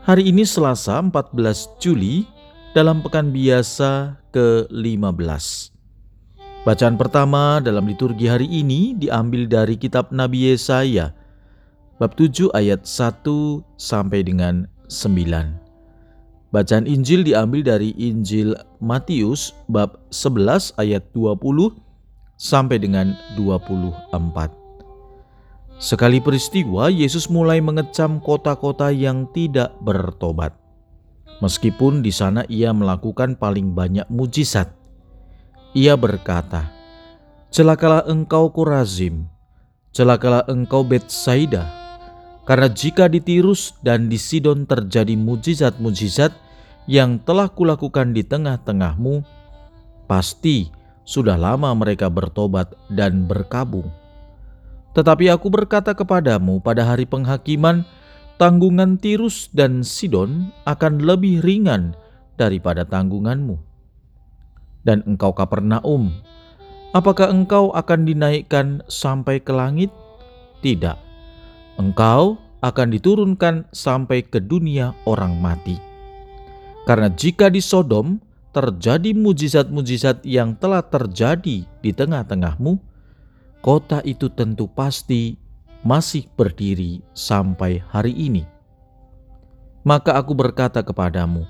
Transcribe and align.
Hari 0.00 0.32
ini 0.32 0.48
Selasa 0.48 0.96
14 0.96 1.76
Juli 1.76 2.24
dalam 2.72 3.04
pekan 3.04 3.36
biasa 3.36 4.16
ke-15. 4.32 5.44
Bacaan 6.64 6.96
pertama 6.96 7.60
dalam 7.60 7.84
liturgi 7.84 8.24
hari 8.24 8.48
ini 8.48 8.96
diambil 8.96 9.44
dari 9.44 9.76
kitab 9.76 10.08
Nabi 10.08 10.48
Yesaya 10.48 11.12
bab 12.00 12.16
7 12.16 12.48
ayat 12.56 12.88
1 12.88 13.60
sampai 13.76 14.24
dengan 14.24 14.64
9. 14.88 16.48
Bacaan 16.48 16.88
Injil 16.88 17.20
diambil 17.20 17.60
dari 17.60 17.92
Injil 18.00 18.56
Matius 18.80 19.52
bab 19.68 20.00
11 20.16 20.80
ayat 20.80 21.04
20 21.12 21.76
sampai 22.40 22.80
dengan 22.80 23.12
24. 23.36 24.59
Sekali 25.80 26.20
peristiwa, 26.20 26.92
Yesus 26.92 27.32
mulai 27.32 27.64
mengecam 27.64 28.20
kota-kota 28.20 28.92
yang 28.92 29.24
tidak 29.32 29.72
bertobat. 29.80 30.52
Meskipun 31.40 32.04
di 32.04 32.12
sana 32.12 32.44
ia 32.52 32.68
melakukan 32.76 33.32
paling 33.40 33.72
banyak 33.72 34.04
mujizat. 34.12 34.68
Ia 35.72 35.96
berkata, 35.96 36.68
Celakalah 37.48 38.04
engkau 38.12 38.52
Korazim, 38.52 39.24
celakalah 39.96 40.44
engkau 40.52 40.84
Betsaida, 40.84 41.64
karena 42.44 42.68
jika 42.68 43.08
di 43.08 43.24
Tirus 43.24 43.72
dan 43.80 44.12
di 44.12 44.20
Sidon 44.20 44.68
terjadi 44.68 45.16
mujizat-mujizat 45.16 46.36
yang 46.92 47.16
telah 47.24 47.48
kulakukan 47.48 48.12
di 48.12 48.20
tengah-tengahmu, 48.20 49.24
pasti 50.04 50.68
sudah 51.08 51.40
lama 51.40 51.72
mereka 51.72 52.12
bertobat 52.12 52.68
dan 52.92 53.24
berkabung 53.24 53.88
tetapi 54.90 55.30
aku 55.30 55.46
berkata 55.50 55.94
kepadamu 55.94 56.58
pada 56.58 56.82
hari 56.82 57.06
penghakiman, 57.06 57.86
tanggungan 58.42 58.98
Tirus 58.98 59.46
dan 59.54 59.86
Sidon 59.86 60.50
akan 60.66 61.04
lebih 61.04 61.44
ringan 61.46 61.94
daripada 62.34 62.82
tanggunganmu. 62.82 63.54
Dan 64.82 65.04
engkau 65.06 65.30
Kapernaum, 65.36 66.10
apakah 66.96 67.30
engkau 67.30 67.70
akan 67.76 68.08
dinaikkan 68.08 68.82
sampai 68.90 69.38
ke 69.38 69.52
langit? 69.54 69.92
Tidak. 70.64 70.98
Engkau 71.78 72.40
akan 72.60 72.88
diturunkan 72.92 73.70
sampai 73.70 74.26
ke 74.26 74.42
dunia 74.42 74.92
orang 75.06 75.36
mati. 75.38 75.78
Karena 76.84 77.12
jika 77.12 77.52
di 77.52 77.62
Sodom 77.62 78.18
terjadi 78.50 79.14
mujizat-mujizat 79.14 80.26
yang 80.26 80.58
telah 80.58 80.82
terjadi 80.82 81.62
di 81.62 81.90
tengah-tengahmu, 81.94 82.89
kota 83.60 84.00
itu 84.04 84.28
tentu 84.32 84.68
pasti 84.68 85.36
masih 85.80 86.28
berdiri 86.36 87.00
sampai 87.16 87.80
hari 87.88 88.12
ini. 88.12 88.44
Maka 89.80 90.20
aku 90.20 90.36
berkata 90.36 90.84
kepadamu, 90.84 91.48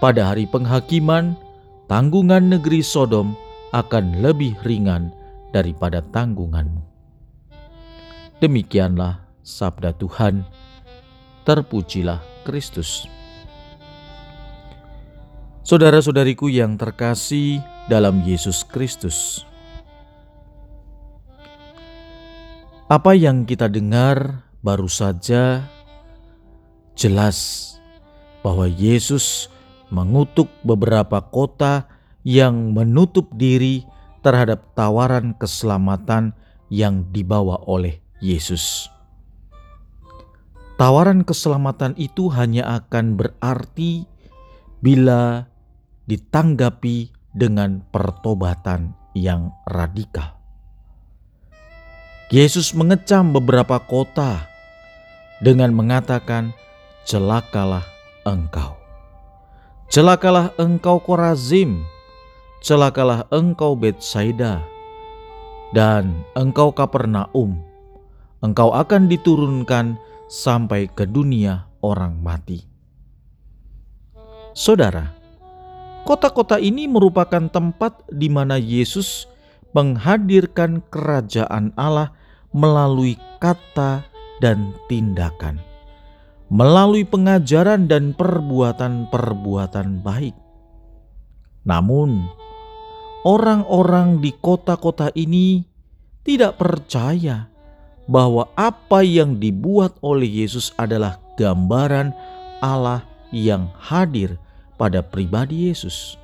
pada 0.00 0.32
hari 0.32 0.48
penghakiman, 0.48 1.36
tanggungan 1.84 2.48
negeri 2.48 2.80
Sodom 2.80 3.36
akan 3.76 4.24
lebih 4.24 4.56
ringan 4.64 5.12
daripada 5.52 6.00
tanggunganmu. 6.00 6.80
Demikianlah 8.40 9.20
sabda 9.44 9.92
Tuhan. 10.00 10.40
Terpujilah 11.44 12.20
Kristus. 12.48 13.04
Saudara-saudariku 15.60 16.48
yang 16.48 16.80
terkasih 16.80 17.60
dalam 17.92 18.24
Yesus 18.24 18.64
Kristus. 18.64 19.49
Apa 22.90 23.14
yang 23.14 23.46
kita 23.46 23.70
dengar 23.70 24.42
baru 24.66 24.90
saja 24.90 25.62
jelas 26.98 27.38
bahwa 28.42 28.66
Yesus 28.66 29.46
mengutuk 29.94 30.50
beberapa 30.66 31.22
kota 31.22 31.86
yang 32.26 32.74
menutup 32.74 33.30
diri 33.38 33.86
terhadap 34.26 34.74
tawaran 34.74 35.38
keselamatan 35.38 36.34
yang 36.66 37.06
dibawa 37.14 37.62
oleh 37.62 38.02
Yesus. 38.18 38.90
Tawaran 40.74 41.22
keselamatan 41.22 41.94
itu 41.94 42.26
hanya 42.34 42.82
akan 42.82 43.14
berarti 43.14 44.02
bila 44.82 45.46
ditanggapi 46.10 47.14
dengan 47.38 47.86
pertobatan 47.94 48.98
yang 49.14 49.54
radikal. 49.70 50.39
Yesus 52.30 52.70
mengecam 52.78 53.34
beberapa 53.34 53.82
kota 53.82 54.46
dengan 55.42 55.74
mengatakan, 55.74 56.54
"Celakalah 57.02 57.82
engkau, 58.22 58.78
celakalah 59.90 60.54
engkau 60.54 61.02
Korazim, 61.02 61.82
celakalah 62.62 63.26
engkau 63.34 63.74
Betsaida, 63.74 64.62
dan 65.74 66.22
engkau 66.38 66.70
Kapernaum. 66.70 67.58
Engkau 68.46 68.78
akan 68.78 69.10
diturunkan 69.10 69.98
sampai 70.30 70.86
ke 70.86 71.10
dunia 71.10 71.66
orang 71.82 72.14
mati." 72.22 72.62
Saudara, 74.54 75.18
kota-kota 76.06 76.62
ini 76.62 76.86
merupakan 76.86 77.50
tempat 77.50 78.06
di 78.06 78.30
mana 78.30 78.54
Yesus 78.54 79.26
menghadirkan 79.74 80.86
kerajaan 80.94 81.74
Allah 81.74 82.19
melalui 82.50 83.14
kata 83.38 84.02
dan 84.42 84.74
tindakan, 84.90 85.62
melalui 86.50 87.06
pengajaran 87.06 87.86
dan 87.86 88.10
perbuatan-perbuatan 88.14 90.02
baik. 90.02 90.34
Namun, 91.62 92.26
orang-orang 93.22 94.18
di 94.18 94.34
kota-kota 94.34 95.14
ini 95.14 95.62
tidak 96.26 96.58
percaya 96.58 97.46
bahwa 98.10 98.50
apa 98.58 99.06
yang 99.06 99.38
dibuat 99.38 99.94
oleh 100.02 100.42
Yesus 100.42 100.74
adalah 100.74 101.22
gambaran 101.38 102.10
Allah 102.58 103.06
yang 103.30 103.70
hadir 103.78 104.34
pada 104.74 105.04
pribadi 105.04 105.70
Yesus. 105.70 106.18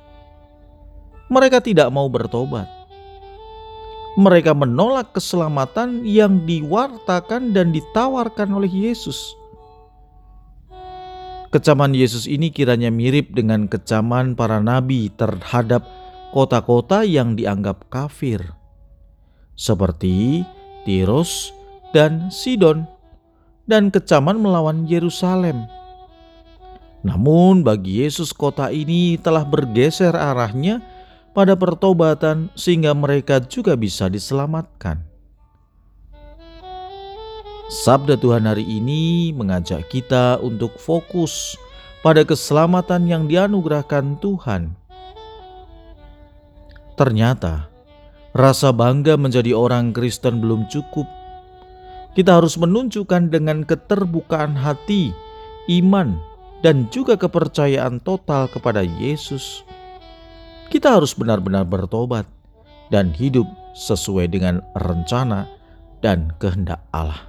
Mereka 1.31 1.63
tidak 1.63 1.87
mau 1.91 2.07
bertobat 2.11 2.76
mereka 4.17 4.57
menolak 4.57 5.13
keselamatan 5.13 6.01
yang 6.01 6.41
diwartakan 6.49 7.53
dan 7.53 7.69
ditawarkan 7.69 8.49
oleh 8.49 8.67
Yesus. 8.89 9.37
Kecaman 11.53 11.93
Yesus 11.93 12.25
ini 12.25 12.49
kiranya 12.49 12.89
mirip 12.89 13.31
dengan 13.31 13.69
kecaman 13.69 14.33
para 14.33 14.57
nabi 14.57 15.13
terhadap 15.13 15.85
kota-kota 16.33 17.05
yang 17.07 17.37
dianggap 17.37 17.87
kafir, 17.87 18.41
seperti 19.55 20.43
Tirus 20.83 21.53
dan 21.93 22.33
Sidon, 22.33 22.89
dan 23.69 23.93
kecaman 23.93 24.41
melawan 24.41 24.89
Yerusalem. 24.89 25.69
Namun, 27.05 27.63
bagi 27.63 28.03
Yesus, 28.03 28.35
kota 28.35 28.73
ini 28.73 29.15
telah 29.21 29.47
bergeser 29.47 30.11
arahnya 30.11 30.83
pada 31.37 31.53
pertobatan 31.53 32.49
sehingga 32.57 32.97
mereka 32.97 33.37
juga 33.37 33.77
bisa 33.77 34.09
diselamatkan. 34.09 35.05
Sabda 37.69 38.17
Tuhan 38.17 38.49
hari 38.49 38.65
ini 38.65 39.29
mengajak 39.37 39.85
kita 39.93 40.41
untuk 40.41 40.81
fokus 40.81 41.53
pada 42.01 42.25
keselamatan 42.25 43.05
yang 43.05 43.23
dianugerahkan 43.29 44.17
Tuhan. 44.17 44.73
Ternyata, 46.97 47.69
rasa 48.33 48.73
bangga 48.73 49.13
menjadi 49.13 49.53
orang 49.53 49.93
Kristen 49.93 50.41
belum 50.41 50.65
cukup. 50.73 51.05
Kita 52.17 52.41
harus 52.41 52.57
menunjukkan 52.57 53.29
dengan 53.29 53.61
keterbukaan 53.61 54.57
hati, 54.57 55.13
iman, 55.69 56.17
dan 56.65 56.89
juga 56.89 57.13
kepercayaan 57.13 58.01
total 58.01 58.49
kepada 58.49 58.81
Yesus 58.81 59.61
kita 60.67 60.99
harus 60.99 61.15
benar-benar 61.15 61.63
bertobat 61.67 62.27
dan 62.91 63.11
hidup 63.11 63.47
sesuai 63.75 64.31
dengan 64.31 64.63
rencana 64.75 65.47
dan 65.99 66.33
kehendak 66.37 66.81
Allah. 66.93 67.19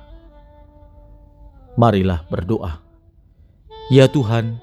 Marilah 1.79 2.27
berdoa. 2.27 2.83
Ya 3.89 4.11
Tuhan, 4.11 4.59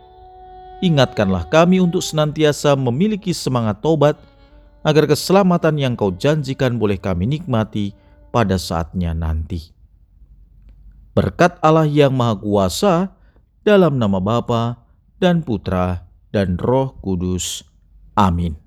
ingatkanlah 0.83 1.48
kami 1.48 1.80
untuk 1.80 2.04
senantiasa 2.04 2.75
memiliki 2.75 3.31
semangat 3.31 3.80
tobat, 3.81 4.19
agar 4.86 5.10
keselamatan 5.10 5.81
yang 5.81 5.94
kau 5.98 6.13
janjikan 6.13 6.78
boleh 6.78 7.01
kami 7.01 7.25
nikmati 7.25 7.98
pada 8.30 8.60
saatnya 8.62 9.18
nanti. 9.18 9.74
Berkat 11.18 11.57
Allah 11.63 11.89
yang 11.89 12.13
Maha 12.13 12.38
Kuasa, 12.38 12.94
dalam 13.66 13.98
nama 13.98 14.21
Bapa 14.21 14.78
dan 15.18 15.42
Putra 15.42 16.06
dan 16.30 16.60
Roh 16.62 16.94
Kudus. 17.01 17.66
Amin. 18.13 18.65